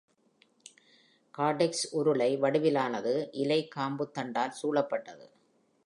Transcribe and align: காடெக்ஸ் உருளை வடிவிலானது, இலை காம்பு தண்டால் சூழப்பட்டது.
காடெக்ஸ் 1.31 1.83
உருளை 1.91 2.29
வடிவிலானது, 2.39 3.27
இலை 3.31 3.67
காம்பு 3.67 4.11
தண்டால் 4.11 4.57
சூழப்பட்டது. 4.63 5.27